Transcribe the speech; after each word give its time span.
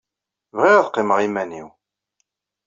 Bɣiɣ 0.57 0.77
ad 0.81 0.89
qqimeɣ 0.89 1.17
i 1.19 1.23
yiman-inu! 1.23 1.67